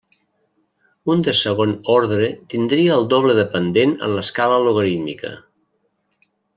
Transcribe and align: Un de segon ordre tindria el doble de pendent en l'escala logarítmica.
Un 1.15 1.21
de 1.27 1.35
segon 1.39 1.75
ordre 1.97 2.31
tindria 2.55 2.97
el 2.97 3.07
doble 3.13 3.39
de 3.43 3.47
pendent 3.55 3.97
en 4.09 4.17
l'escala 4.19 4.61
logarítmica. 4.69 5.37